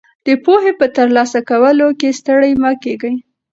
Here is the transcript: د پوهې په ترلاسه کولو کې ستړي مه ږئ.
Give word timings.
د 0.27 0.29
پوهې 0.43 0.71
په 0.79 0.85
ترلاسه 0.95 1.39
کولو 1.49 1.87
کې 1.99 2.17
ستړي 2.19 2.53
مه 2.61 2.71
ږئ. 2.83 3.15